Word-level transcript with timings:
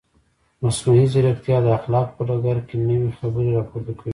مصنوعي 0.61 1.05
ځیرکتیا 1.13 1.57
د 1.63 1.67
اخلاقو 1.77 2.13
په 2.17 2.21
ډګر 2.27 2.57
کې 2.67 2.75
نوې 2.89 3.11
خبرې 3.19 3.49
راپورته 3.57 3.91
کوي. 3.99 4.09